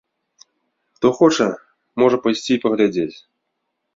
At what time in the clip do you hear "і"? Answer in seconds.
2.57-2.57